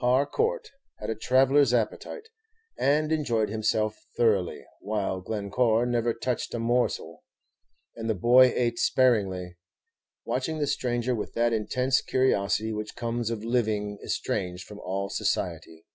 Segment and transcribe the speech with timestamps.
[0.00, 2.26] Har court had a traveller's appetite,
[2.76, 7.22] and enjoyed himself thoroughly, while Glencore never touched a morsel,
[7.94, 9.54] and the boy ate sparingly,
[10.24, 15.86] watching the stranger with that intense curiosity which comes of living estranged from all society.